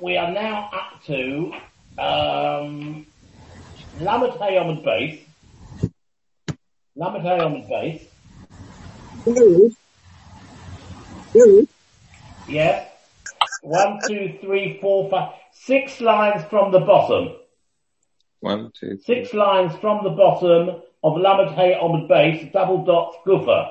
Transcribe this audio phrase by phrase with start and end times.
[0.00, 1.52] we are now up to
[1.98, 3.06] um,
[4.00, 5.20] Lamed Hayom base.
[6.96, 8.04] Lamed Hayom base.
[9.24, 9.76] Good.
[11.32, 11.68] Good.
[12.48, 12.86] Yeah.
[13.62, 17.36] One, two, three, four, five, six lines from the bottom.
[18.40, 19.22] One, two, three.
[19.24, 23.70] Six lines from the bottom of Lamed Hayom base, double dot Gufa.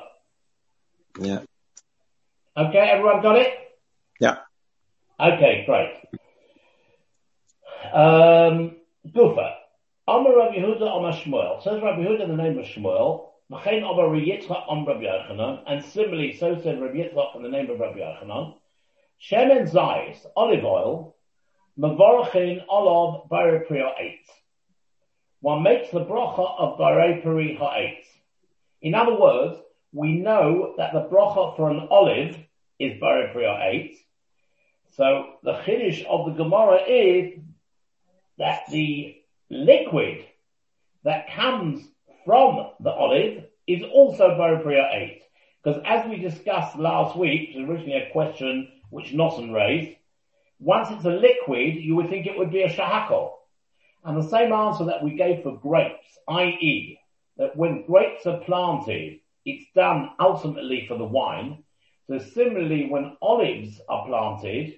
[1.20, 1.40] Yeah.
[2.56, 3.63] Okay, everyone got it?
[5.24, 5.90] Okay, great.
[7.94, 8.76] Um,
[9.08, 9.54] Gufa.
[10.06, 11.62] Amar Rabbi Yehuda Amar Shmuel.
[11.62, 13.28] Says Rabbi Yehuda in the name of Shmuel.
[13.50, 15.62] Machain Amar Rabbi Yitzchak Rabbi Yochanan.
[15.66, 18.56] And similarly, so said Rabbi Yitzchak in the name of Rabbi Yochanan.
[19.30, 21.16] Shemen Zayis, olive oil,
[21.78, 24.28] Mavorachin Olav Baripri Ha'etz.
[25.40, 28.06] One makes the bracha of Baripri Ha'etz.
[28.82, 29.58] In other words,
[29.92, 32.36] we know that the bracha for an olive
[32.78, 33.96] is Baripri Ha'etz.
[34.96, 37.40] So the Chiddush of the Gemara is
[38.38, 39.16] that the
[39.50, 40.24] liquid
[41.02, 41.84] that comes
[42.24, 45.24] from the olive is also Baripri Ha'etz.
[45.62, 49.96] Because as we discussed last week, it was originally a question which Nosson raised,
[50.60, 53.32] once it's a liquid, you would think it would be a shahakol.
[54.04, 56.98] And the same answer that we gave for grapes, i.e.,
[57.36, 61.64] that when grapes are planted, it's done ultimately for the wine.
[62.06, 64.74] So similarly, when olives are planted,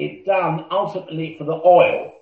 [0.00, 2.12] it's done ultimately for the oil.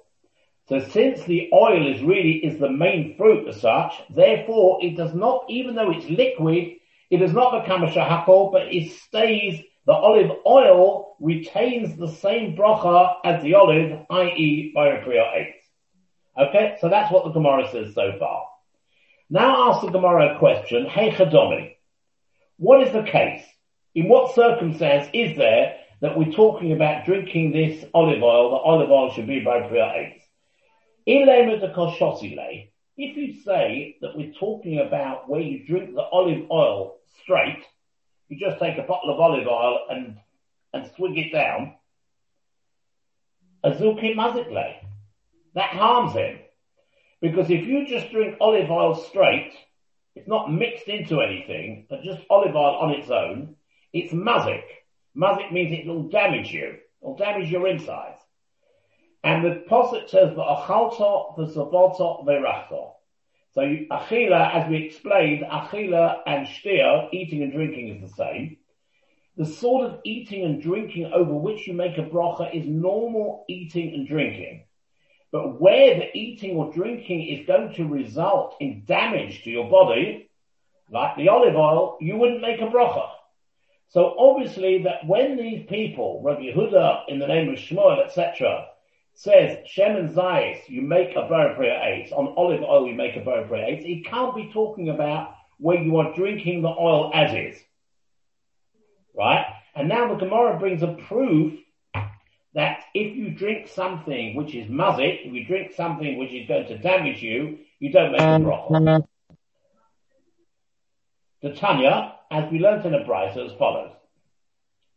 [0.68, 5.14] So since the oil is really is the main fruit as such, therefore it does
[5.14, 6.74] not, even though it's liquid,
[7.10, 12.54] it does not become a shahakol, but it stays, the olive oil retains the same
[12.54, 14.74] bracha as the olive, i.e.
[14.76, 15.54] Biopriya
[16.36, 16.48] 8.
[16.48, 18.44] Okay, so that's what the Gemara says so far.
[19.30, 21.76] Now ask the Gemara a question, hey Chadomi,
[22.58, 23.44] what is the case?
[23.94, 28.90] In what circumstance is there that we're talking about drinking this olive oil, the olive
[28.90, 30.22] oil should be Borei Pri Ha'etz?
[32.96, 37.64] If you say that we're talking about where you drink the olive oil straight,
[38.28, 40.18] you just take a bottle of olive oil and,
[40.72, 41.74] and swig it down,
[43.64, 44.74] Azuki Mazikle.
[45.54, 46.38] That harms him.
[47.20, 49.52] Because if you just drink olive oil straight,
[50.14, 53.56] it's not mixed into anything, but just olive oil on its own,
[53.92, 54.62] it's mazik.
[55.18, 56.76] Mazik means it will damage you.
[57.02, 58.20] It'll damage your insides.
[59.24, 62.92] And the posuk says, "V'achalto v'savoto v'rachto."
[63.52, 68.58] So achila, as we explained, achila and shtir, eating and drinking is the same.
[69.36, 73.94] The sort of eating and drinking over which you make a bracha is normal eating
[73.94, 74.64] and drinking.
[75.32, 80.30] But where the eating or drinking is going to result in damage to your body,
[80.90, 83.08] like the olive oil, you wouldn't make a bracha.
[83.90, 88.66] So obviously that when these people, Rabbi Yehuda in the name of Shmuel, etc.,
[89.14, 93.20] says Shemen Zayis, you make a Borei Pri Ha'etz, on olive oil you make a
[93.20, 97.32] Borei Pri Ha'etz, he can't be talking about where you are drinking the oil as
[97.32, 97.60] is.
[99.16, 99.44] Right?
[99.74, 101.54] And now the Gemara brings a proof
[102.54, 106.66] that if you drink something which is mazik, if you drink something which is going
[106.66, 109.07] to damage you, you don't make a bracha.
[111.42, 113.92] The Tanya, as we learnt in the Brisa, as follows.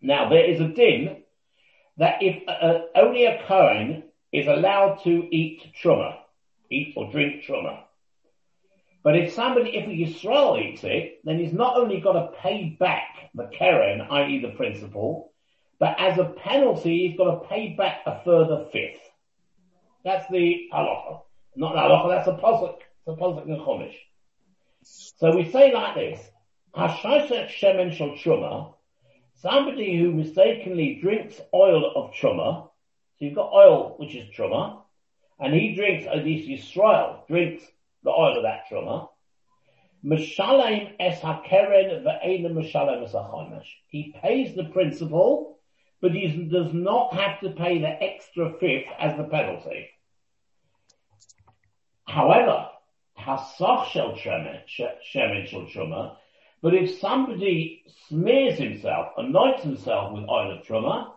[0.01, 1.23] Now there is a din
[1.97, 6.15] that if uh, only a Kohen is allowed to eat truma,
[6.71, 7.83] eat or drink truma.
[9.03, 12.75] But if somebody, if a Yisrael eats it, then he's not only got to pay
[12.79, 14.41] back the keren, i.e.
[14.41, 15.31] the principal,
[15.79, 19.01] but as a penalty, he's got to pay back a further fifth.
[20.05, 21.21] That's the halacha.
[21.55, 22.75] Not the halacha, that's a posuk.
[22.75, 23.95] It's a posuk in Chumash.
[24.83, 26.19] So we say like this,
[26.75, 28.73] Hashashet shemen shel truma,
[29.35, 32.69] somebody who mistakenly drinks oil of truma,
[33.19, 34.81] so you've got oil which is truma,
[35.39, 37.63] and he drinks, oh, at least Yisrael drinks
[38.03, 39.09] the oil of that truma,
[40.03, 45.59] Mishalem es hakeren ve'ena mishalem es He pays the principal,
[46.01, 49.89] but he does not have to pay the extra fifth as the penalty.
[52.07, 52.69] However,
[53.25, 56.15] hasach shel shemen shel truma,
[56.61, 61.11] but if somebody smears himself, anoints himself with oil of truma,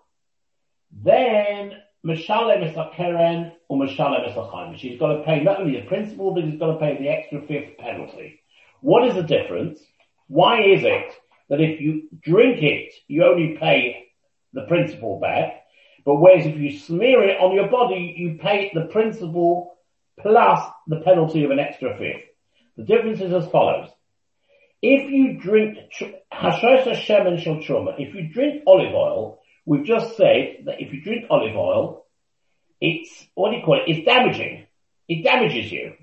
[1.03, 1.75] then
[2.05, 4.29] Mishalem is keren or Mishalem
[4.75, 7.09] is He's got to pay not only the principal, but he's got to pay the
[7.09, 8.41] extra fifth penalty.
[8.81, 9.81] What is the difference?
[10.29, 11.15] Why is it
[11.49, 14.07] that if you drink it, you only pay
[14.53, 15.63] the principal back,
[16.05, 19.75] but whereas if you smear it on your body, you pay the principal
[20.21, 22.25] plus the penalty of an extra fifth?
[22.77, 23.89] The difference is as follows.
[24.83, 25.79] If you drink
[27.63, 32.05] Truma, if you drink olive oil, we've just said that if you drink olive oil,
[32.81, 33.85] it's, what do you call it?
[33.87, 34.67] It's damaging.
[35.09, 35.95] It damages you.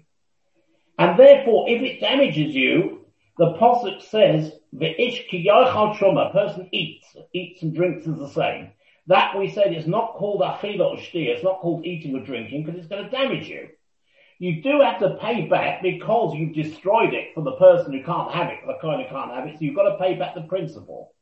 [0.97, 3.05] And therefore, if it damages you,
[3.37, 8.71] the Posuk says, the ish ki truma, person eats, eats and drinks is the same.
[9.07, 12.79] That we said is not called achila or it's not called eating or drinking because
[12.79, 13.69] it's going to damage you.
[14.41, 18.31] You do have to pay back because you've destroyed it for the person who can't
[18.31, 20.41] have it, the kind who can't have it, so you've got to pay back the
[20.41, 21.13] principal.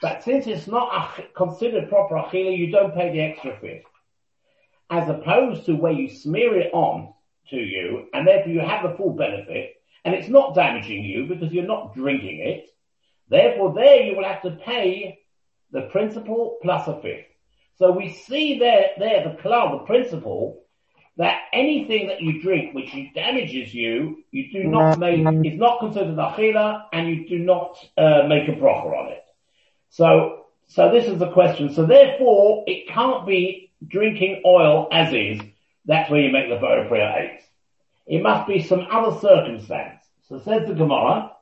[0.00, 3.84] But since it's not considered proper achila, you don't pay the extra fifth.
[4.88, 7.12] As opposed to where you smear it on
[7.50, 9.74] to you, and therefore you have the full benefit,
[10.06, 12.70] and it's not damaging you because you're not drinking it.
[13.28, 15.18] Therefore there you will have to pay
[15.72, 17.26] the principal plus a fifth.
[17.78, 20.62] So we see there, there the cloud, the principle,
[21.16, 26.16] that anything that you drink which damages you, you do not make, is not considered
[26.16, 29.24] achila, and you do not uh, make a brocher on it.
[29.88, 31.72] So, so this is the question.
[31.72, 35.40] So therefore, it can't be drinking oil as is.
[35.86, 37.44] That's where you make the Borei Pri Ha'etz.
[38.06, 40.04] It must be some other circumstance.
[40.28, 41.32] So says the Gemara,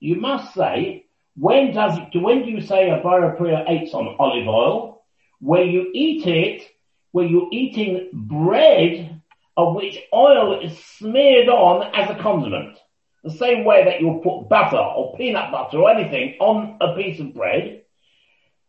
[0.00, 1.04] you must say,
[1.36, 4.97] when does it, when do you say a Borei Pri Ha'etz on olive oil?
[5.40, 6.68] Where you eat it,
[7.12, 9.20] where you're eating bread
[9.56, 12.78] of which oil is smeared on as a condiment.
[13.24, 17.18] The same way that you'll put butter or peanut butter or anything on a piece
[17.18, 17.82] of bread.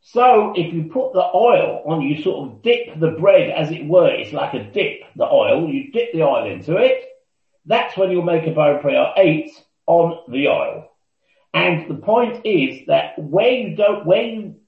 [0.02, 3.86] So if you put the oil on, you sort of dip the bread as it
[3.86, 7.06] were, it's like a dip, the oil, you dip the oil into it.
[7.66, 10.90] That's when you'll make a Borei Pri Ha'etz on the oil.
[11.54, 14.59] And the point is that when you don't, when you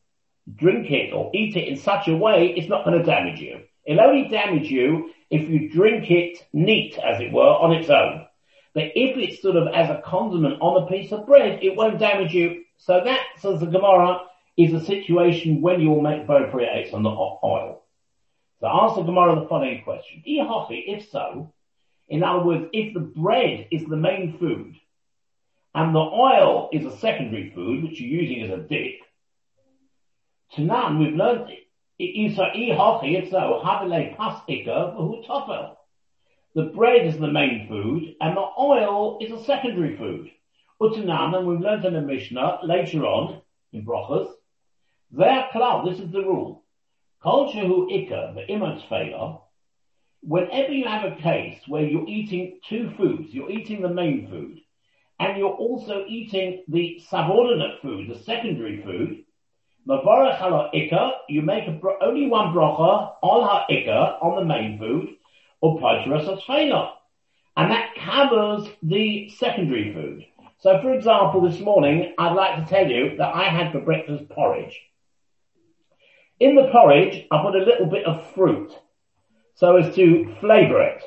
[0.56, 3.62] drink it or eat it in such a way, it's not going to damage you.
[3.86, 8.25] It'll only damage you if you drink it neat, as it were, on its own.
[8.74, 12.00] But if it's sort of as a condiment on a piece of bread, it won't
[12.00, 12.63] damage you.
[12.77, 14.21] So that, says the Gemara,
[14.57, 17.83] is a situation when you will make Priya on the oil.
[18.59, 20.24] So ask the Gemara the following question.
[20.48, 21.51] Hoffee if so,
[22.07, 24.75] in other words, if the bread is the main food
[25.74, 29.00] and the oil is a secondary food, which you're using as a dip,
[30.53, 31.59] Tanan, we've learned it.
[36.53, 40.30] The bread is the main food and the oil is a secondary food.
[40.81, 44.27] Utanan, and we've learned in the Mishnah later on in Brochas,
[45.12, 46.63] their cloud, this is the rule.
[47.21, 49.38] Culture who the image failure,
[50.21, 54.59] whenever you have a case where you're eating two foods, you're eating the main food,
[55.19, 59.24] and you're also eating the subordinate food, the secondary food,
[59.88, 64.78] Mavarach ala ikka, you make a, only one bracha on ha ikka, on the main
[64.78, 65.10] food,
[65.62, 66.28] or Paitras
[67.57, 70.25] And that covers the secondary food.
[70.60, 74.30] So for example, this morning, I'd like to tell you that I had for breakfast
[74.30, 74.80] porridge.
[76.39, 78.72] In the porridge, I put a little bit of fruit
[79.56, 81.04] so as to flavour it.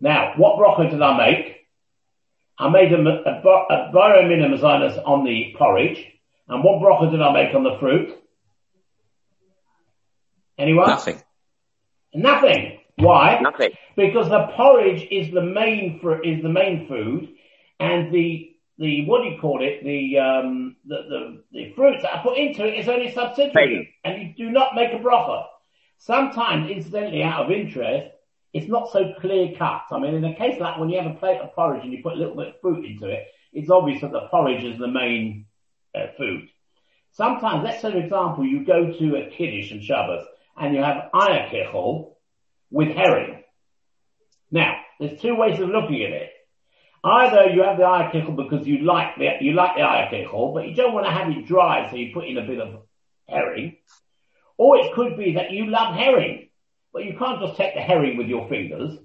[0.00, 1.56] Now, what broccoli did I make?
[2.58, 6.04] I made a, a, a biominimizinus on the porridge.
[6.48, 8.16] And what broccoli did I make on the fruit?
[10.58, 10.88] Anyone?
[10.88, 11.22] Nothing.
[12.14, 12.78] Nothing.
[12.96, 13.40] Why?
[13.42, 13.72] Nothing.
[13.96, 17.28] Because the porridge is the main for, is the main food,
[17.78, 19.84] and the the what do you call it?
[19.84, 24.22] The um the the, the fruits that I put into it is only subsidiary, and
[24.22, 25.44] you do not make a brocha.
[25.98, 28.14] Sometimes, incidentally, out of interest,
[28.52, 29.82] it's not so clear cut.
[29.90, 32.02] I mean, in a case like when you have a plate of porridge and you
[32.02, 34.88] put a little bit of fruit into it, it's obvious that the porridge is the
[34.88, 35.46] main
[35.94, 36.48] uh, food.
[37.12, 40.26] Sometimes, let's say, for example, you go to a kiddush and Shabbos
[40.56, 42.12] and you have ayakichol,
[42.70, 43.42] with herring.
[44.50, 46.30] Now, there's two ways of looking at it.
[47.04, 50.74] Either you have the ayakichol because you like the, you like the ayakichol, but you
[50.74, 52.82] don't want to have it dry, so you put in a bit of
[53.28, 53.76] herring.
[54.58, 56.48] Or it could be that you love herring,
[56.92, 58.98] but you can't just take the herring with your fingers.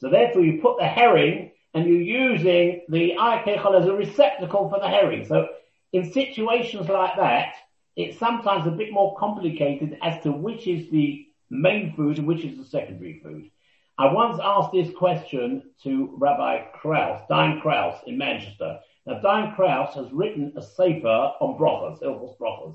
[0.00, 4.80] So therefore you put the herring and you're using the ayakichol as a receptacle for
[4.80, 5.26] the herring.
[5.26, 5.46] So
[5.92, 7.54] in situations like that,
[7.96, 12.44] it's sometimes a bit more complicated as to which is the main food and which
[12.44, 13.50] is the secondary food.
[13.98, 18.80] I once asked this question to Rabbi Krauss, Dayan Krauss in Manchester.
[19.06, 22.74] Now, Dayan Krauss has written a sefer on brothers, Ilfos brothers.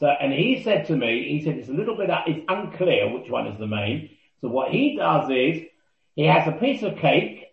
[0.00, 3.30] So, and he said to me, he said it's a little bit, it's unclear which
[3.30, 4.10] one is the main.
[4.40, 5.62] So what he does is,
[6.16, 7.44] he has a piece of cake,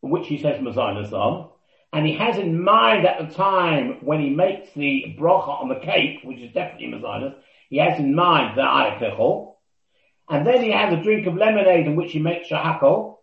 [0.00, 1.50] which he says mazinus on,
[1.96, 5.76] and he has in mind at the time when he makes the brocha on the
[5.76, 7.34] cake, which is definitely mazinus,
[7.70, 9.54] he has in mind the ayakichol,
[10.28, 13.16] and then he has a drink of lemonade in which he makes shahakol.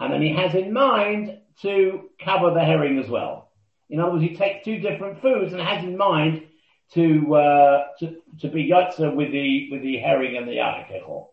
[0.00, 3.52] And then he has in mind to cover the herring as well.
[3.88, 6.48] In other words, he takes two different foods and has in mind
[6.94, 11.28] to, uh, to, to be yotzer with the, with the herring and the yakichel.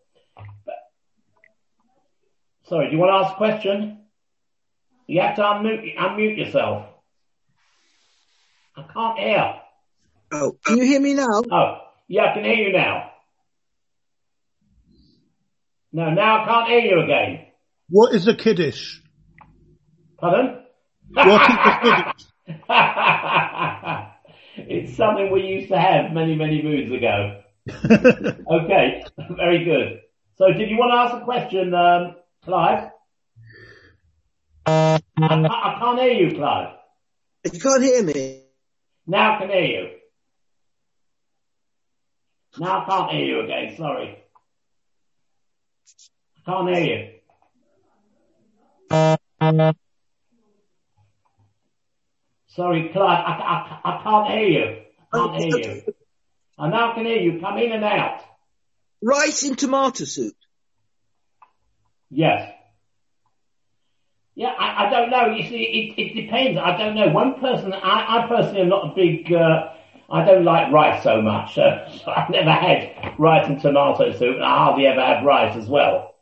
[2.68, 4.01] Sorry, do you want to ask a question?
[5.06, 6.86] You have to unmute, unmute yourself.
[8.76, 9.54] I can't hear.
[10.32, 11.42] Oh, can you hear me now?
[11.50, 11.78] Oh,
[12.08, 13.10] yeah, I can hear you now.
[15.92, 17.46] No, now I can't hear you again.
[17.90, 19.02] What is a kiddish?
[20.18, 20.62] Pardon?
[21.12, 22.24] What is a kiddush?
[24.56, 27.42] it's something we used to have many, many moons ago.
[28.50, 29.04] okay,
[29.36, 30.00] very good.
[30.36, 32.90] So did you want to ask a question, um, Clive?
[34.66, 36.74] I, can't- I can't hear you, Clive.
[37.52, 38.42] You can't hear me.
[39.06, 39.88] Now I can hear you.
[42.58, 44.18] Now I can't hear you again, sorry.
[46.46, 47.08] I can't hear you.
[52.48, 54.82] Sorry, Clive, I, I, I can't hear you.
[55.12, 55.82] I can't hear you.
[56.58, 57.40] I now can hear you.
[57.40, 58.20] Come in and out.
[59.02, 60.34] Rice in tomato soup.
[62.10, 62.52] Yes.
[64.34, 65.34] Yeah, I, I don't know.
[65.34, 66.58] You see, it, it depends.
[66.58, 67.08] I don't know.
[67.08, 69.72] One person, I, I personally am not a big, uh,
[70.10, 71.58] I don't like rice so much.
[71.58, 75.56] Uh, so I've never had rice and tomato soup and I hardly ever have rice
[75.56, 76.14] as well.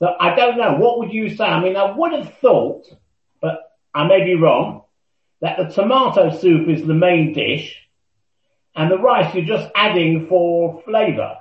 [0.00, 0.74] So I don't know.
[0.74, 1.44] What would you say?
[1.44, 2.86] I mean, I would have thought,
[3.40, 3.60] but
[3.94, 4.82] I may be wrong,
[5.40, 7.78] that the tomato soup is the main dish
[8.74, 11.36] and the rice you're just adding for flavour.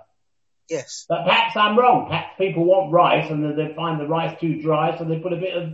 [0.70, 1.06] Yes.
[1.10, 2.08] But perhaps I'm wrong.
[2.08, 5.34] Perhaps people want rice and then they find the rice too dry, so they put
[5.34, 5.74] a bit of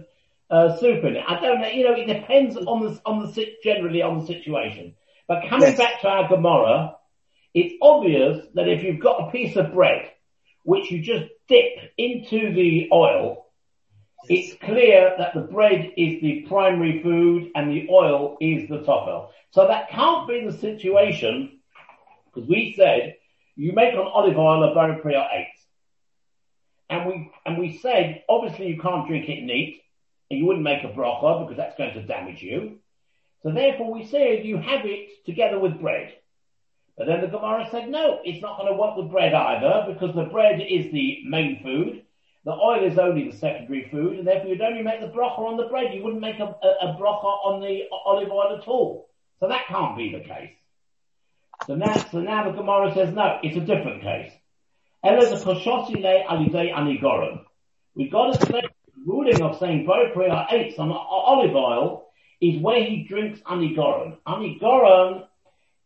[0.50, 1.24] uh, soup in it.
[1.28, 1.68] I don't know.
[1.68, 4.96] You know, it depends on the on the generally on the situation.
[5.28, 5.78] But coming Yes.
[5.78, 6.96] back to our Gemara,
[7.54, 10.12] it's obvious that if you've got a piece of bread
[10.64, 13.46] which you just dip into the oil,
[14.30, 19.28] it's clear that the bread is the primary food and the oil is the topper.
[19.52, 21.60] So that can't be the situation
[22.26, 23.16] because we said
[23.56, 25.66] you make on olive oil a Borei Pri Ha'etz.
[26.90, 29.82] And we, and we said, obviously you can't drink it neat,
[30.30, 32.80] you wouldn't make a bracha because that's going to damage you.
[33.44, 36.14] So therefore we said you have it together with bread.
[36.98, 40.16] But then the Gemara said, no, it's not going to work with bread either because
[40.16, 42.04] the bread is the main food.
[42.44, 45.58] The oil is only the secondary food, and therefore you'd only make the bracha on
[45.58, 45.94] the bread.
[45.94, 49.10] You wouldn't make a, a, a bracha on the olive oil at all.
[49.40, 50.52] So that can't be the case.
[51.68, 54.32] So now, so now the Gemara says, no, it's a different case.
[57.96, 58.62] We've got to say,
[59.06, 62.08] ruling of saying Borei Pri Ha'etz on o- olive oil
[62.42, 64.18] is where he drinks anigorim.
[64.28, 65.28] Anigorim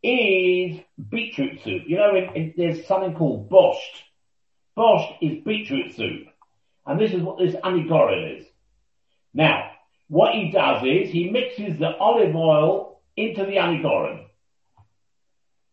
[0.03, 1.84] is beetroot soup.
[1.86, 4.03] You know, in, in, there's something called borscht.
[4.77, 6.27] Borscht is beetroot soup.
[6.86, 8.46] And this is what this anigorim is.
[9.34, 9.72] Now,
[10.08, 14.25] what he does is he mixes the olive oil into the anigorim.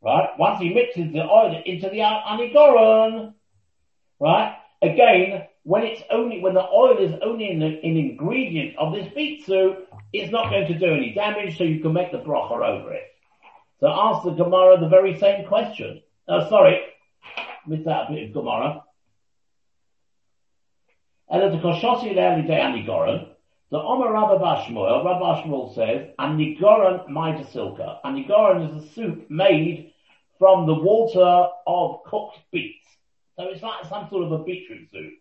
[0.00, 0.28] Right?
[0.38, 3.34] Once he mixes the oil into the anigoron,
[4.20, 4.56] right?
[4.80, 9.44] Again, when it's only, when the oil is only an, an ingredient of this beet
[9.44, 12.94] soup, it's not going to do any damage, so you can make the bracha over
[12.94, 13.02] it.
[13.78, 16.02] So ask the Gemara the very same question.
[16.26, 16.80] Oh, sorry.
[17.66, 18.82] Missed out a bit of Gemara.
[21.28, 23.28] And at the Koshosi Le'ali De Anigoron,
[23.70, 27.98] the Omer Rabba Bashmuel, Rabba Bashmuel says, Anigoron Maida Silka.
[28.06, 29.92] Anigoron is a soup made
[30.38, 32.86] from the water of cooked beets.
[33.36, 35.12] So it's like some sort of a beetroot soup.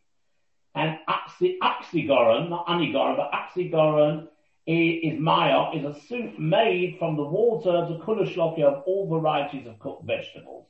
[0.77, 4.27] And oxygoron, not anigoron, but oxygoron
[4.67, 9.65] is, is maya, is a soup made from the water, the kulashloki of all varieties
[9.65, 10.67] of cooked vegetables.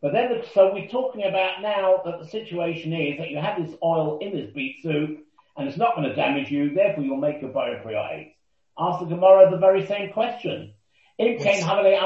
[0.00, 3.60] But then, the, so we're talking about now that the situation is that you have
[3.60, 5.18] this oil in this beet soup,
[5.56, 8.30] and it's not going to damage you, therefore you'll make your Borei Pri Ha'etz.
[8.78, 10.72] Ask the Gemara the very same question.
[11.18, 11.56] If Yes.
[11.56, 11.98] came havale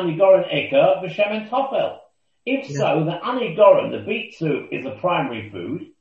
[1.04, 1.98] v'shemen tofel.
[2.46, 5.91] If so, the anigoron, the beet soup, is a primary food,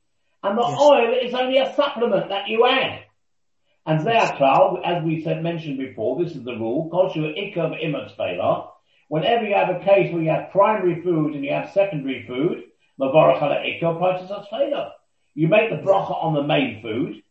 [0.42, 0.80] and the Yes.
[0.80, 3.04] oil is only a supplement that you add.
[3.86, 8.68] And Zeaklal, as we said, mentioned before, this is the rule, kosher ikav imot fela.
[9.08, 12.64] Whenever you have a case where you have primary food and you have secondary food,
[13.00, 13.60] mavarach ala
[14.00, 14.92] paitas fela.
[15.34, 17.22] You make the bracha on the main food,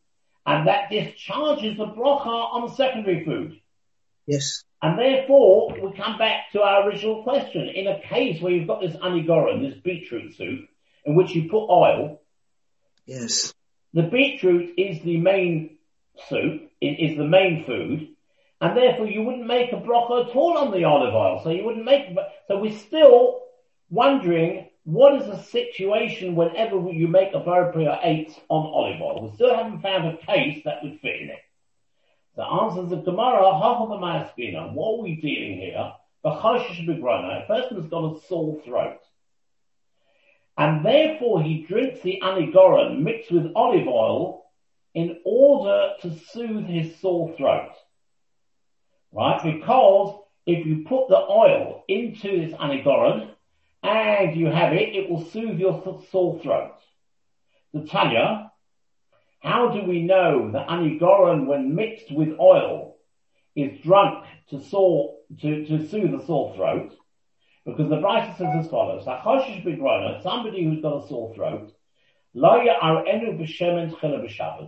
[0.46, 3.60] and that discharges the bracha on the secondary food.
[4.27, 4.63] Yes.
[4.82, 7.70] And therefore, we come back to our original question.
[7.70, 10.68] In a case where you've got this anigoran, this beetroot soup,
[11.06, 12.21] in which you put oil,
[13.12, 13.53] Yes.
[13.94, 15.77] the beetroot is the main
[16.30, 18.08] soup, it is the main food,
[18.62, 21.41] and therefore you wouldn't make a broccoli at all on the olive oil.
[21.44, 22.15] So you wouldn't make,
[22.48, 23.41] so we're still
[23.89, 29.27] wondering what is the situation whenever you make a Borei Pri Ha'etz on olive oil.
[29.27, 31.44] We still haven't found a case that would fit in it.
[32.38, 35.91] So answers of the the Gemara, Hachamaskina, what are we dealing here?
[36.24, 39.01] The b'choshish b'grona, a person has got a sore throat.
[40.58, 44.46] And therefore he drinks the anigoran mixed with olive oil
[44.93, 47.72] in order to soothe his sore throat.
[49.12, 49.41] Right?
[49.43, 53.31] Because if you put the oil into this anigoran
[53.84, 56.77] and you have it, it will soothe your sore throat.
[57.74, 58.51] The Tanya,
[59.39, 62.98] how do we know that anigoran when mixed with oil
[63.55, 66.93] is drunk to, sore, to, to soothe a sore throat?
[67.65, 69.06] Because the Brisa says as follows,
[70.24, 71.72] somebody who's got a sore throat,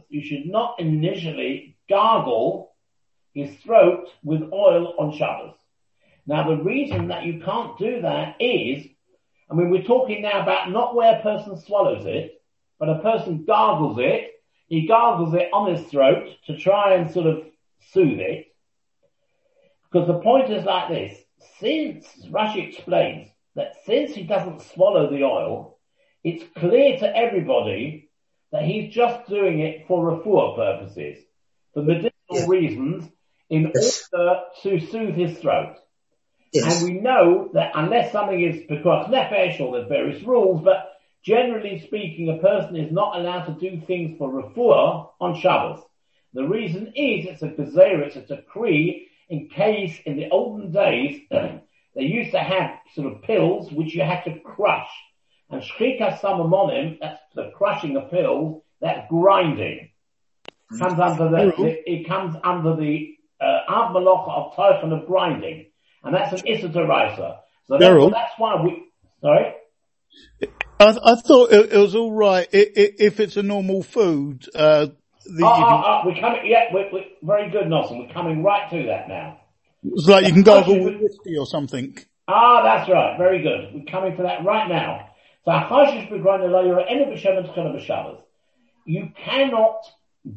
[0.09, 2.73] you should not initially gargle
[3.33, 5.55] his throat with oil on Shabbos.
[6.27, 8.85] Now the reason that you can't do that is,
[9.49, 12.41] I mean, we're talking now about not where a person swallows it,
[12.79, 14.31] but a person gargles it,
[14.67, 17.43] he gargles it on his throat to try and sort of
[17.91, 18.47] soothe it.
[19.91, 21.22] Because the point is like this,
[21.63, 25.77] since, Rashi explains, that since he doesn't swallow the oil,
[26.23, 28.09] it's clear to everybody
[28.51, 31.23] that he's just doing it for refuah purposes,
[31.73, 32.45] for medicinal yeah.
[32.47, 33.09] reasons,
[33.49, 34.09] in yes.
[34.11, 35.77] order to soothe his throat.
[36.51, 36.81] Yes.
[36.81, 40.91] And we know that unless something is because nefesh or there's various rules, but
[41.23, 45.81] generally speaking, a person is not allowed to do things for refuah on Shabbos.
[46.33, 51.21] The reason is it's a gezer, it's a decree in case in the olden days
[51.31, 54.89] they used to have sort of pills which you had to crush.
[55.49, 59.89] And shchika samamonim, that's the crushing of pills, that's grinding.
[60.79, 65.65] Comes under the, the it comes under the uh, of tochen of grinding.
[66.03, 66.71] And that's an Issa
[67.67, 68.83] So that's, that's why we,
[69.21, 69.53] sorry?
[70.79, 74.45] I, I thought it, it, was all right if it's a normal food.
[74.53, 74.87] Uh,
[75.25, 76.41] the, oh, oh, oh, we're coming.
[76.45, 77.99] Yeah, we're, we're very good, Nelson.
[77.99, 79.39] We're coming right to that now.
[79.83, 81.97] It's like you can gargle with whiskey or something.
[82.27, 83.17] Ah, that's right.
[83.17, 83.73] Very good.
[83.73, 85.09] We're coming to that right now.
[85.45, 85.51] So
[88.85, 89.79] you cannot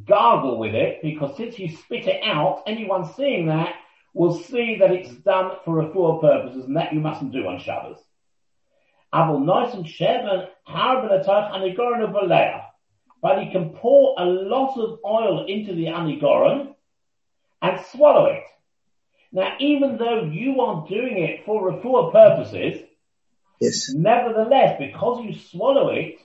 [0.04, 3.74] gargle with it because since you spit it out, anyone seeing that
[4.14, 7.60] will see that it's done for a full purposes and that you mustn't do on
[7.60, 7.98] Shabbos.
[9.14, 12.10] Abel Noisim Sheben Harbenatach Anigoran of
[13.22, 16.74] But he can pour a lot of oil into the Anigoran
[17.62, 18.44] and swallow it.
[19.32, 22.82] Now, even though you are doing it for refuah purposes,
[23.60, 23.90] yes.
[23.92, 26.16] nevertheless, because you swallow it,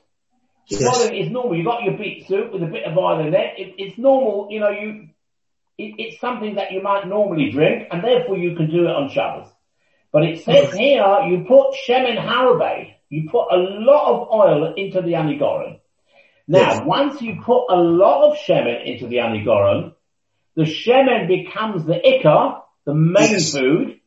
[0.68, 0.82] yes.
[0.82, 1.58] swallowing is normal.
[1.58, 3.54] You got your beet soup with a bit of oil in it.
[3.58, 4.48] it it's normal.
[4.50, 5.10] You know, you
[5.78, 9.10] it, it's something that you might normally drink, and therefore you can do it on
[9.10, 9.48] Shabbos.
[10.14, 15.02] But it says here, you put shemen harabe, you put a lot of oil into
[15.02, 15.81] the anigoran.
[16.48, 16.82] Now, yes.
[16.86, 19.94] once you put a lot of shemen into the anigoran,
[20.56, 23.54] the shemen becomes the ikar, the main yes.
[23.54, 24.00] food,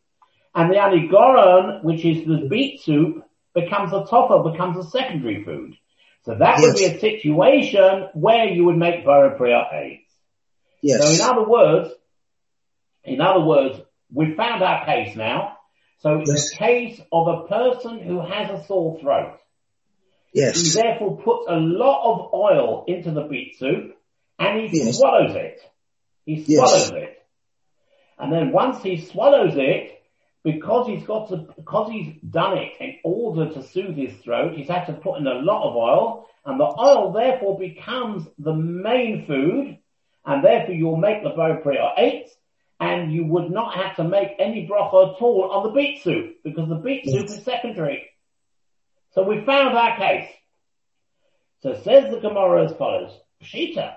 [0.54, 5.74] and the anigoran, which is the beet soup, becomes a topper, becomes a secondary food.
[6.24, 6.62] So that yes.
[6.62, 10.04] would be a situation where you would make Borei Pri Ha'etz.
[10.82, 11.02] Yes.
[11.02, 11.90] So in other words,
[13.04, 13.80] in other words,
[14.12, 15.58] we've found our case now.
[16.00, 16.52] So it's yes.
[16.52, 19.38] a case of a person who has a sore throat.
[20.34, 20.60] Yes.
[20.60, 23.96] He therefore puts a lot of oil into the beet soup
[24.38, 24.98] and he yes.
[24.98, 25.60] swallows it.
[26.26, 26.92] He swallows yes.
[26.92, 27.18] it.
[28.18, 30.02] And then once he swallows it,
[30.42, 34.68] because he's got to, because he's done it in order to soothe his throat, he's
[34.68, 39.26] had to put in a lot of oil, and the oil therefore becomes the main
[39.26, 39.78] food,
[40.26, 42.30] and therefore you'll make the Borei Pri Ha'etz,
[42.78, 46.36] and you would not have to make any bracha at all on the beet soup,
[46.44, 48.10] because the beet soup is secondary.
[49.14, 50.29] So we found our case.
[51.61, 53.11] So says the Gemara as follows,
[53.42, 53.94] Pshita.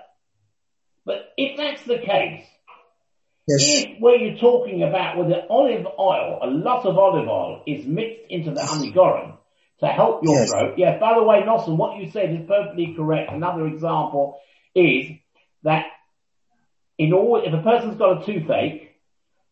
[1.04, 2.46] But if that's the case,
[3.48, 3.62] Yes.
[3.62, 7.86] If where you're talking about with the olive oil, a lot of olive oil is
[7.86, 9.38] mixed into the anigoran
[9.80, 10.50] to help your yes.
[10.50, 10.74] throat.
[10.76, 13.32] Yeah, by the way, Nelson, what you said is perfectly correct.
[13.32, 14.38] Another example
[14.74, 15.12] is
[15.62, 15.86] that
[16.98, 18.87] in all, if a person's got a toothache,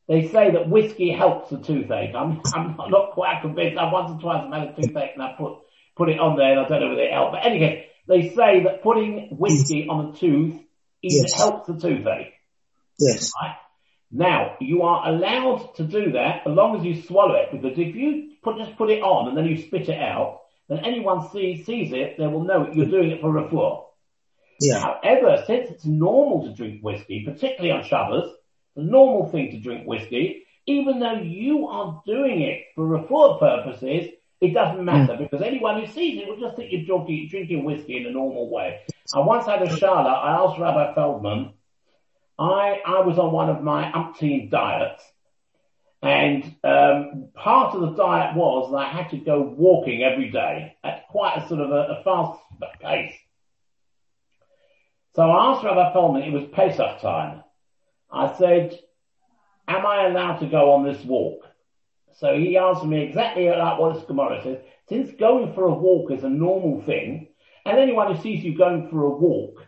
[0.09, 2.15] they say that whiskey helps the toothache.
[2.15, 3.79] I'm, I'm not quite convinced.
[3.79, 5.59] I once or twice I've had a toothache and I put,
[5.97, 7.33] put it on there and I don't know whether it helped.
[7.33, 10.61] But anyway, they say that putting whiskey on the tooth
[11.03, 11.33] yes.
[11.35, 12.35] helps the toothache.
[12.99, 13.33] Yes.
[13.41, 13.57] Right?
[14.13, 17.95] Now, you are allowed to do that as long as you swallow it, because if
[17.97, 21.67] you put, just put it on and then you spit it out, then anyone sees,
[21.67, 23.85] sees it, they will know you're doing it for refuah.
[24.61, 24.81] Yeah.
[24.81, 28.33] However, since it's normal to drink whiskey, particularly on Shabbos,
[28.77, 34.11] the normal thing to drink whiskey, even though you are doing it for refuah purposes,
[34.41, 35.19] it doesn't matter mm.
[35.19, 38.51] because anyone who sees it will just think you're drinking, drinking whiskey in a normal
[38.51, 38.81] way.
[39.15, 41.55] I once had a shala, I asked Rabbi Feldman,
[42.39, 45.03] I, I was on one of my umpteen diets
[46.03, 50.77] And um, part of the diet was that I had to go walking every day
[50.85, 52.41] at quite a sort of a, a fast
[52.81, 53.15] pace.
[55.15, 57.43] So I asked Rabbi Feldman, it was Pesach time.
[58.11, 58.79] I said,
[59.69, 61.45] am I allowed to go on this walk?
[62.15, 64.59] So he answered me exactly like what this Gemara says.
[64.89, 67.29] Since going for a walk is a normal thing,
[67.65, 69.67] and anyone who sees you going for a walk,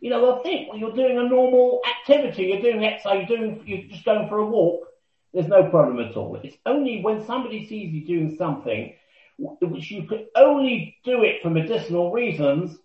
[0.00, 3.62] you know, they'll think, well, you're doing a normal activity, you're doing exercise, you're doing,
[3.66, 4.86] you're just going for a walk.
[5.32, 6.38] There's no problem at all.
[6.42, 8.94] It's only when somebody sees you doing something
[9.38, 12.76] which you could only do it for medicinal reasons,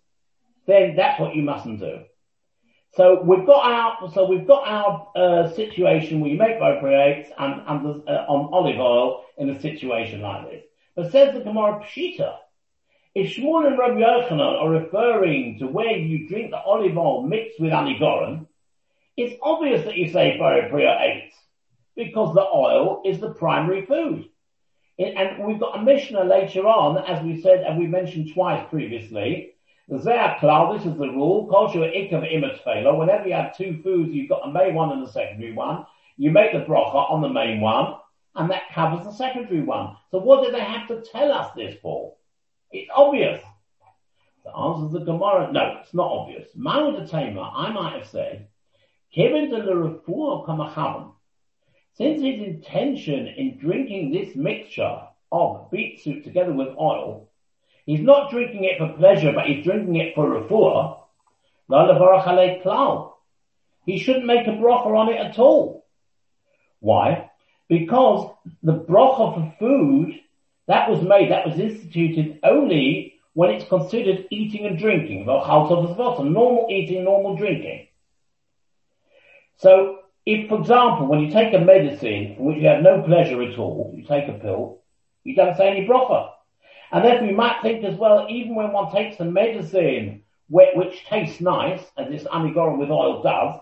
[0.66, 2.00] then that's what you mustn't do.
[2.96, 6.92] So we've got our so we've got our uh, situation where you make Borei Pri
[6.94, 10.64] Ha'etz and, and uh, on olive oil in a situation like this.
[10.94, 12.36] But says the Gemara Pshita,
[13.14, 17.60] if Shmuel and Rabbi Yochanan are referring to where you drink the olive oil mixed
[17.60, 18.46] with anigoran,
[19.14, 21.34] it's obvious that you say Borei Pri Ha'etz
[21.96, 24.24] because the oil is the primary food.
[24.98, 29.55] and we've got a Mishnah later on, as we said, and we mentioned twice previously,
[29.90, 31.46] Zeh cloud, this is the rule.
[31.46, 35.10] Culture ikav imat Whenever you have two foods, you've got a main one and a
[35.10, 35.86] secondary one.
[36.16, 37.94] You make the brocha on the main one,
[38.34, 39.96] and that covers the secondary one.
[40.10, 42.14] So what do they have to tell us this for?
[42.72, 43.40] It's obvious.
[44.44, 45.52] The answer is the Gemara.
[45.52, 46.48] No, it's not obvious.
[46.56, 48.48] Ma'ud I might have said,
[49.14, 51.12] the refuah kamachavim,
[51.92, 57.25] since his intention in drinking this mixture of beet soup together with oil
[57.86, 60.98] He's not drinking it for pleasure, but he's drinking it for refuah.
[63.86, 65.86] He shouldn't make a bracha on it at all.
[66.80, 67.30] Why?
[67.68, 70.20] Because the bracha for food,
[70.66, 75.24] that was made, that was instituted only when it's considered eating and drinking.
[75.26, 77.86] Normal eating, normal drinking.
[79.58, 83.40] So, if, for example, when you take a medicine for which you have no pleasure
[83.42, 84.82] at all, you take a pill,
[85.22, 86.30] you don't say any bracha.
[86.92, 91.40] And therefore you might think as well, even when one takes a medicine which tastes
[91.40, 93.58] nice, as this anigoran with oil does,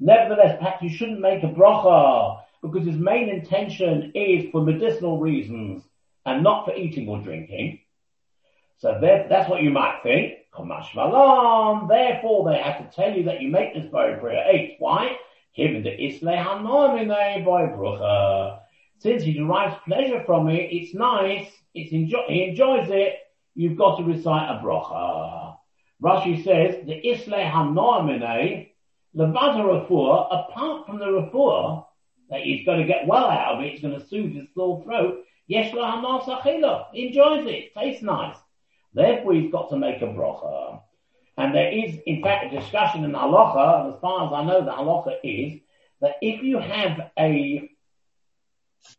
[0.00, 5.84] nevertheless perhaps you shouldn't make a bracha because his main intention is for medicinal reasons
[6.26, 7.80] and not for eating or drinking.
[8.78, 10.38] So that's what you might think.
[10.52, 11.88] Therefore,
[12.50, 14.74] they have to tell you that you make this Borei Pri Ha'etz.
[14.78, 15.16] Why?
[15.54, 18.60] Given the islay by bracha.
[18.98, 23.16] Since he derives pleasure from it, it's nice it's enjoy, he enjoys it,
[23.54, 25.56] you've got to recite a bracha.
[26.02, 28.70] Rashi says, the Isleh HaNoamine,
[29.14, 31.84] the Vata Rafur, apart from the Rafur,
[32.30, 34.82] that he's going to get well out of it, he's going to soothe his sore
[34.84, 36.00] throat, Yesh La
[36.92, 38.36] He enjoys it, tastes nice.
[38.94, 40.80] Therefore he's got to make a bracha.
[41.36, 44.70] And there is, in fact, a discussion in halacha, as far as I know, the
[44.70, 45.60] halacha is
[46.00, 47.70] that if you have a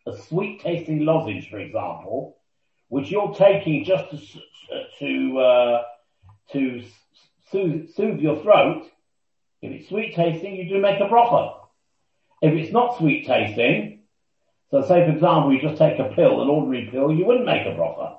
[0.05, 2.37] a sweet tasting lozenge, for example,
[2.91, 4.17] which you're taking just to
[4.99, 5.83] to uh,
[6.51, 6.83] to
[7.49, 8.83] soothe, soothe, your throat.
[9.61, 11.55] If it's sweet tasting, you do make a bracha.
[12.41, 14.01] If it's not sweet tasting,
[14.71, 17.65] so say for example you just take a pill, an ordinary pill, you wouldn't make
[17.65, 18.17] a bracha,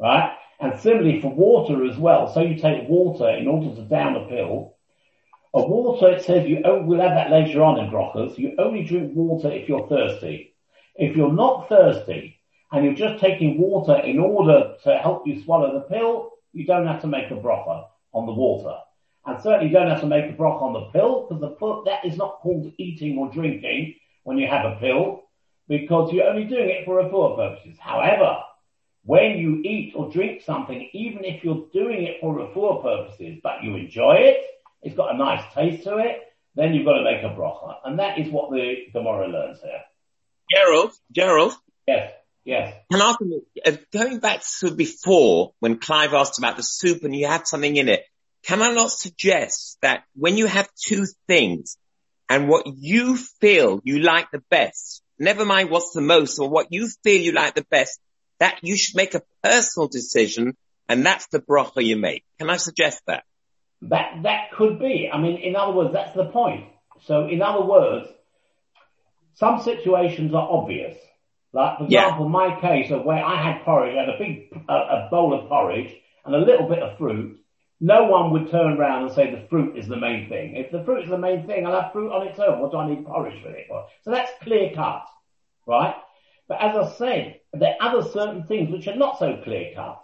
[0.00, 0.34] right?
[0.58, 2.32] And similarly for water as well.
[2.32, 4.76] So you take water in order to down a pill.
[5.52, 8.84] A water, it says you, oh, we'll have that later on in brachas, you only
[8.84, 10.54] drink water if you're thirsty.
[10.94, 12.35] If you're not thirsty,
[12.72, 16.86] and you're just taking water in order to help you swallow the pill, you don't
[16.86, 18.76] have to make a bracha on the water.
[19.26, 21.84] And certainly you don't have to make a bracha on the pill, because the pill,
[21.84, 25.24] that is not called eating or drinking when you have a pill,
[25.68, 27.76] because you're only doing it for a refuah purposes.
[27.78, 28.38] However,
[29.04, 33.38] when you eat or drink something, even if you're doing it for a refuah purposes,
[33.42, 34.38] but you enjoy it,
[34.82, 36.22] it's got a nice taste to it,
[36.54, 37.76] then you've got to make a bracha.
[37.84, 39.82] And that is what the Gemara learns here.
[40.50, 41.52] Gerald, Gerald.
[41.86, 42.12] Yes.
[42.46, 42.74] Yes.
[42.92, 43.24] And after,
[43.66, 47.76] uh, going back to before, when Clive asked about the soup and you had something
[47.76, 48.04] in it,
[48.44, 51.76] can I not suggest that when you have two things
[52.30, 56.68] and what you feel you like the best, never mind what's the most or what
[56.70, 57.98] you feel you like the best,
[58.38, 60.56] that you should make a personal decision
[60.88, 62.22] and that's the bracha you make.
[62.38, 63.24] Can I suggest that?
[63.82, 65.10] That, that could be.
[65.12, 66.66] I mean, in other words, that's the point.
[67.06, 68.06] So in other words,
[69.34, 70.96] some situations are obvious.
[71.52, 72.30] Like, for example, yeah.
[72.30, 75.92] my case of where I had porridge, I had a big a bowl of porridge
[76.24, 77.38] and a little bit of fruit.
[77.80, 80.56] No one would turn around and say the fruit is the main thing.
[80.56, 82.60] If the fruit is the main thing, I'll have fruit on its own.
[82.60, 83.86] What do I need porridge for it for?
[84.02, 85.04] So that's clear cut,
[85.66, 85.94] right?
[86.48, 90.02] But as I said, there are other certain things which are not so clear cut.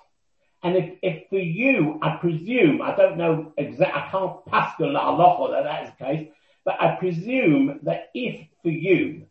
[0.63, 5.51] And if, if for you, I presume, I don't know exact, I can't pascal Allah
[5.53, 6.29] that that is the case,
[6.65, 9.27] but I presume that if for you,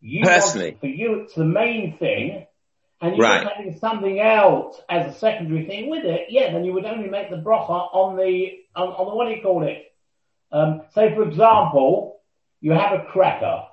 [0.00, 0.76] You want- Personally.
[0.80, 2.46] for you, it's the main thing,
[3.00, 3.46] and you're Right.
[3.46, 6.26] having something else as a secondary thing with it.
[6.30, 9.34] Yeah, then you would only make the bracha on the on, on the what do
[9.34, 9.92] you call it?
[10.52, 12.20] Um, say for example,
[12.60, 13.64] you have a cracker.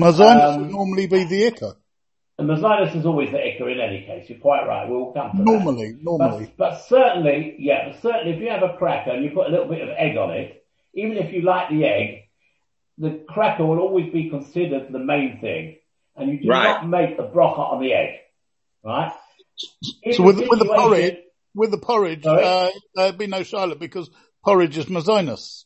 [0.00, 1.74] Mazinus Um, would normally be the ikka.
[2.38, 4.28] And Mazinus is always the ikka in any case.
[4.30, 4.88] You're quite right.
[4.88, 5.44] We'll come to that.
[5.44, 6.46] Normally, normally.
[6.56, 9.50] But, but certainly, yeah, but certainly if you have a cracker and you put a
[9.50, 12.24] little bit of egg on it, even if you like the egg,
[12.98, 15.76] the cracker will always be considered the main thing.
[16.16, 16.64] And you do Right.
[16.64, 18.14] not make the brocha on the egg.
[18.84, 19.12] Right?
[20.02, 21.16] In So with, with the porridge,
[21.54, 24.10] with the porridge, uh, there'd be no Charlotte because
[24.44, 25.64] porridge is Mazinus.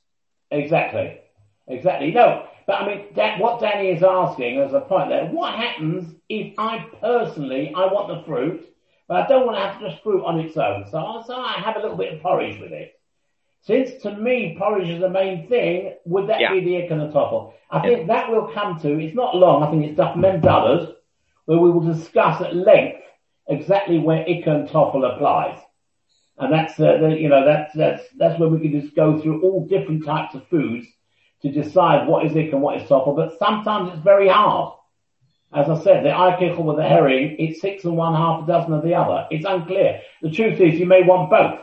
[0.51, 1.19] Exactly.
[1.67, 2.11] Exactly.
[2.13, 6.15] No, but I mean, that, what Danny is asking as a point there, what happens
[6.29, 8.67] if I personally, I want the fruit,
[9.09, 10.87] but I don't want to have just fruit on its own.
[10.91, 12.94] So, I- so I have a little bit of porridge with it.
[13.67, 16.53] Since to me porridge is the main thing, would that Yeah.
[16.53, 17.53] be the ikonotopol?
[17.71, 20.95] I think that will come to, it's not long, I think it's Duff Mendalas,
[21.47, 23.01] where we will discuss at length
[23.49, 25.59] exactly where ikonotopol applies.
[26.37, 29.41] And that's, uh, the, you know, that's, that's, that's where we can just go through
[29.43, 30.87] all different types of foods
[31.43, 34.75] to decide what is ick and what is topple, but sometimes it's very hard.
[35.55, 38.73] As I said, the eikichel with the herring, it's six and one, half a dozen
[38.75, 39.27] of the other.
[39.31, 40.01] It's unclear.
[40.21, 41.61] The truth is you may want both.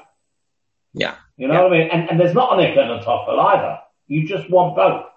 [0.93, 1.15] Yeah.
[1.41, 1.89] You know what I mean?
[1.91, 3.79] And, and there's not an ick and a topple either.
[4.05, 5.07] You just want both.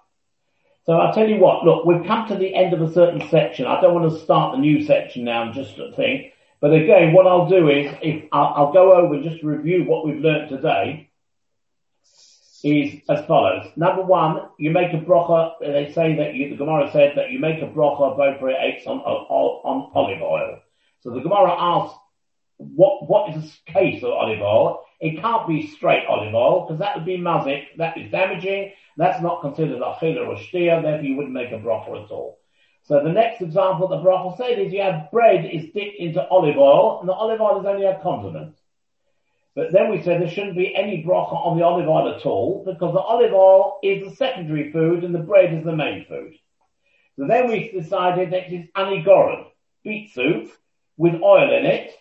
[0.87, 3.67] So I'll tell you what, look, we've come to the end of a certain section.
[3.67, 6.33] I don't want to start the new section now and just think.
[6.61, 10.03] But again, what I'll do is, if I'll, I'll go over and just review what
[10.03, 11.11] we've learnt today,
[12.63, 13.67] is as follows.
[13.75, 15.59] Number one, you make a bracha.
[15.59, 18.87] They say that you, the Gemara said that you make a bracha both for eggs
[18.87, 20.57] on, on, on olive oil.
[21.01, 21.95] So the Gemara asks,
[22.57, 24.85] what what is the case of olive oil?
[24.99, 27.65] It can't be straight olive oil because that would be mazik.
[27.77, 28.71] That is damaging.
[28.97, 30.81] That's not considered a chila or shtia.
[30.81, 32.39] Therefore, you wouldn't make a bracha at all.
[32.83, 36.57] So the next example the bracha said is you have bread is dipped into olive
[36.57, 38.55] oil, and the olive oil is only a condiment.
[39.55, 42.63] But then we said there shouldn't be any bracha on the olive oil at all
[42.65, 46.33] because the olive oil is the secondary food and the bread is the main food.
[47.17, 49.45] So then we decided that it's anigoran,
[49.83, 50.51] beet soup
[50.97, 51.91] with oil in it,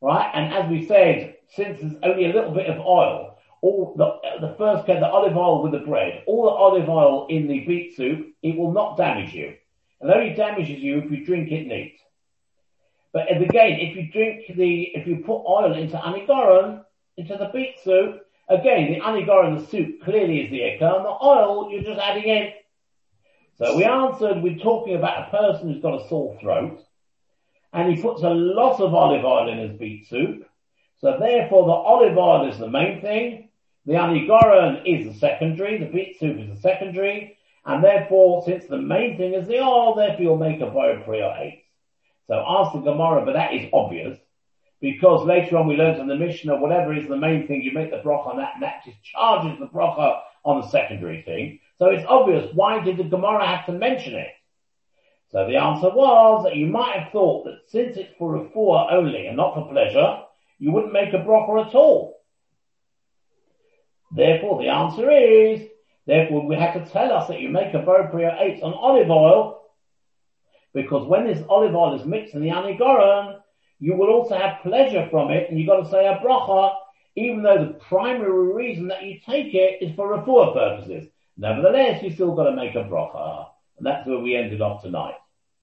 [0.00, 0.30] right?
[0.34, 4.54] And as we said, since there's only a little bit of oil, all the, the
[4.56, 8.28] first the olive oil with the bread, all the olive oil in the beet soup,
[8.42, 9.54] it will not damage you.
[10.00, 11.98] It only damages you if you drink it neat.
[13.12, 16.84] But again, if you drink the, if you put oil into anigoran,
[17.16, 21.16] into the beet soup, again, the anigoran, the soup clearly is the ikar, and the
[21.24, 22.52] oil you're just adding in.
[23.58, 26.84] So we answered, we're talking about a person who's got a sore throat,
[27.76, 30.48] and he puts a lot of olive oil in his beet soup.
[30.98, 33.50] So therefore the olive oil is the main thing,
[33.84, 37.36] the anigoran is the secondary, the beet soup is the secondary,
[37.66, 41.20] and therefore since the main thing is the oil, therefore you'll make a Borei Pri
[41.20, 41.62] Ha'etz.
[42.28, 44.18] So ask the Gemara, but that is obvious
[44.80, 47.90] because later on we learned in the Mishnah, whatever is the main thing, you make
[47.90, 51.60] the bracha on that, and that just charges the bracha on the secondary thing.
[51.78, 52.50] So it's obvious.
[52.54, 54.28] Why did the Gemara have to mention it?
[55.32, 59.26] So the answer was that you might have thought that since it's for refuah only
[59.26, 60.20] and not for pleasure,
[60.58, 62.20] you wouldn't make a bracha at all.
[64.14, 65.68] Therefore, the answer is,
[66.06, 69.10] therefore we have to tell us that you make a Borei Pri Ha'etz on olive
[69.10, 69.62] oil,
[70.72, 73.40] because when this olive oil is mixed in the anigoran,
[73.78, 76.74] you will also have pleasure from it, and you've got to say a bracha,
[77.16, 81.08] even though the primary reason that you take it is for refuah purposes.
[81.36, 83.48] Nevertheless, you still got to make a bracha.
[83.78, 85.14] And that's where we ended off tonight.